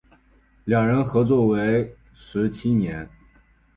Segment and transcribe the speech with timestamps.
[0.65, 3.07] 两人合作为时七年。